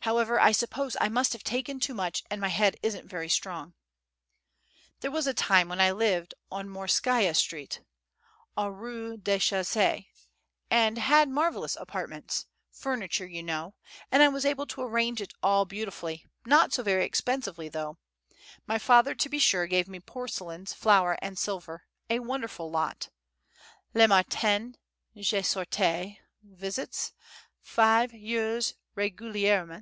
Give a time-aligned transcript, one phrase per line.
[0.00, 3.74] However, I suppose I must have taken too much, and my head isn't very strong.
[3.74, 6.34] [Footnote: ET JE N'AI PAS LA TETE FORTE.] There was a time when I lived
[6.52, 7.80] on Morskaia Street,
[8.56, 10.08] AU REZ DE CHAUSSEE,
[10.70, 13.74] and had marvellous apartments, furniture, you know,
[14.12, 17.98] and I was able to arrange it all beautifully, not so very expensively though;
[18.64, 23.08] my father, to be sure, gave me porcelains, flowers, and silver a wonderful lot.
[23.92, 24.76] Le matin
[25.16, 27.12] je sortais, visits,
[27.60, 29.74] 5 heures regulierement.